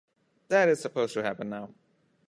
That 0.47 0.67
is 0.67 0.79
suppose 0.79 1.13
to 1.13 1.21
happen 1.21 1.49
now. 1.51 1.75